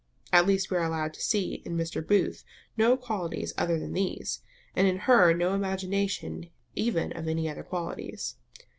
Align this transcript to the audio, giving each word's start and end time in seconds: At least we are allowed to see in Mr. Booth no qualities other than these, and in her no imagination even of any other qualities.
At 0.33 0.47
least 0.47 0.71
we 0.71 0.77
are 0.77 0.83
allowed 0.83 1.13
to 1.13 1.21
see 1.21 1.61
in 1.63 1.77
Mr. 1.77 2.03
Booth 2.03 2.43
no 2.75 2.97
qualities 2.97 3.53
other 3.55 3.77
than 3.77 3.93
these, 3.93 4.41
and 4.75 4.87
in 4.87 4.97
her 5.05 5.31
no 5.31 5.53
imagination 5.53 6.49
even 6.75 7.11
of 7.13 7.27
any 7.27 7.47
other 7.47 7.61
qualities. 7.61 8.33